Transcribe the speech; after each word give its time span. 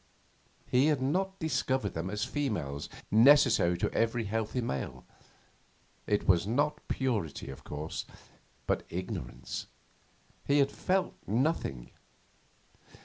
He 0.65 0.87
had 0.87 0.99
not 0.99 1.37
discovered 1.37 1.93
them 1.93 2.09
as 2.09 2.25
females, 2.25 2.89
necessary 3.11 3.77
to 3.77 3.93
every 3.93 4.23
healthy 4.23 4.59
male. 4.59 5.05
It 6.07 6.27
was 6.27 6.47
not 6.47 6.81
purity, 6.87 7.51
of 7.51 7.63
course, 7.63 8.05
but 8.65 8.81
ignorance: 8.89 9.67
he 10.43 10.57
had 10.57 10.71
felt 10.71 11.13
nothing. 11.27 11.91